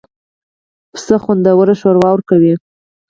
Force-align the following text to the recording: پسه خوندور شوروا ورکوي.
پسه 0.91 1.15
خوندور 1.23 1.67
شوروا 1.81 2.09
ورکوي. 2.13 2.53